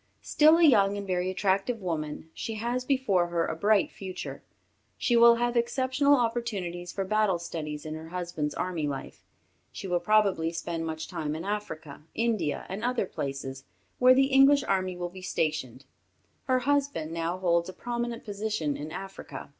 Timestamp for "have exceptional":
5.35-6.15